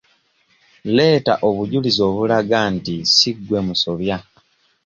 [0.95, 4.17] Leeta obujulizi obulaga nti si gwe musobya.